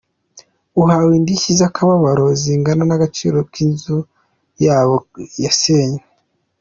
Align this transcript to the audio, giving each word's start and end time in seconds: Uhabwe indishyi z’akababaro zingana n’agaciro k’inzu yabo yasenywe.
Uhabwe 0.81 1.13
indishyi 1.19 1.51
z’akababaro 1.59 2.25
zingana 2.41 2.83
n’agaciro 2.89 3.37
k’inzu 3.51 3.97
yabo 4.65 4.95
yasenywe. 5.43 6.01